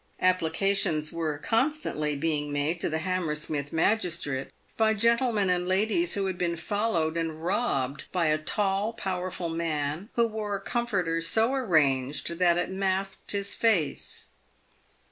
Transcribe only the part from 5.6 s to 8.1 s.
ladies who had been followed and robbed